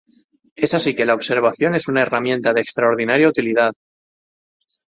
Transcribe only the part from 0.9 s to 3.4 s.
que la observación es una herramienta de extraordinaria